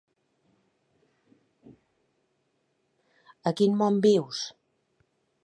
A 3.51 3.55
quin 3.61 3.79
món 3.83 4.01
vius? 4.09 4.43